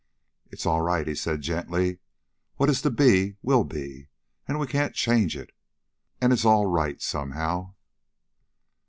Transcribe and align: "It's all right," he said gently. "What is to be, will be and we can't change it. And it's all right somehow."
"It's 0.49 0.65
all 0.65 0.81
right," 0.81 1.07
he 1.07 1.13
said 1.13 1.41
gently. 1.41 1.99
"What 2.55 2.71
is 2.71 2.81
to 2.81 2.89
be, 2.89 3.35
will 3.43 3.63
be 3.63 4.09
and 4.47 4.59
we 4.59 4.65
can't 4.65 4.95
change 4.95 5.37
it. 5.37 5.51
And 6.19 6.33
it's 6.33 6.43
all 6.43 6.65
right 6.65 6.99
somehow." 6.99 7.75